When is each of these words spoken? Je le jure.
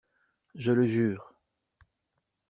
Je 0.55 0.71
le 0.71 0.87
jure. 0.87 1.35